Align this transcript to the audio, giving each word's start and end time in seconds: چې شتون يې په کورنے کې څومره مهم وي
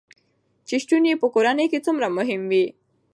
چې 0.67 0.75
شتون 0.83 1.03
يې 1.09 1.15
په 1.21 1.27
کورنے 1.33 1.65
کې 1.71 1.83
څومره 1.85 2.07
مهم 2.17 2.41
وي 2.51 2.65